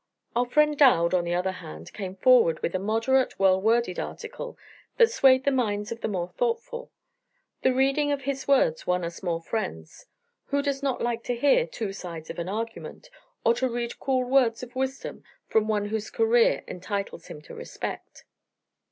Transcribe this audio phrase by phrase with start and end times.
[0.35, 4.57] Our friend Dowd, on the other hand, came forward with a moderate, well worded article
[4.97, 6.91] that swayed the minds of the more thoughtful.
[7.61, 10.07] The reading of his words won us more friends.
[10.45, 13.11] Who does not like to hear two sides of an argument,
[13.45, 18.23] or to read cool words of wisdom from one whose career entitles him to respect?